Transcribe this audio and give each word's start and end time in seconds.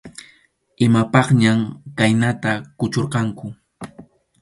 Imapaqñam 0.85 1.59
khaynata 1.97 2.51
kuchurqanku. 2.79 3.45